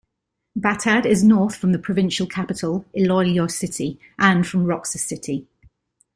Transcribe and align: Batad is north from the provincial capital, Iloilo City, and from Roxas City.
Batad 0.57 1.05
is 1.05 1.23
north 1.23 1.55
from 1.55 1.73
the 1.73 1.77
provincial 1.77 2.25
capital, 2.25 2.85
Iloilo 2.97 3.45
City, 3.45 3.99
and 4.17 4.47
from 4.47 4.65
Roxas 4.65 5.03
City. 5.05 5.45